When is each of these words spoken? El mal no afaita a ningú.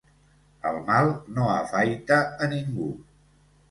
El 0.69 0.79
mal 0.87 1.11
no 1.37 1.47
afaita 1.59 2.21
a 2.47 2.53
ningú. 2.59 2.93